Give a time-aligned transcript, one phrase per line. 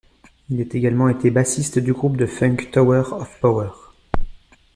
[0.49, 3.69] Il a également été bassiste du groupe de funk Tower of Power.